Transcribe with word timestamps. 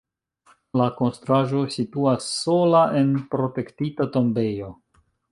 La 0.81 0.85
konstruaĵo 0.99 1.59
situas 1.75 2.29
sola 2.37 2.81
en 3.01 3.11
protektita 3.35 4.07
tombejo. 4.17 4.71